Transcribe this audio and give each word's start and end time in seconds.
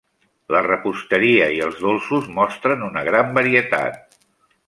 La 0.53 0.61
repostería 0.67 1.49
i 1.57 1.59
els 1.65 1.77
dolços 1.89 2.31
mostren 2.39 2.83
una 2.87 3.05
gran 3.11 3.31
varietat. 3.39 4.19